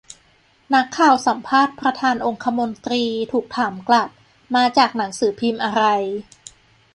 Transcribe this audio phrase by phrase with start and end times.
[0.73, 4.09] นักข่าวสัมภาษณ์ประธานองคมนตรี ถูกถามกลับ
[4.55, 5.83] มาจากหนังสือพิมพ์อะไร